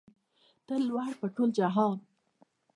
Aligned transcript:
ته 0.65 0.75
لوړ 0.87 1.11
په 1.21 1.27
ټول 1.35 1.49
جهان 1.59 1.95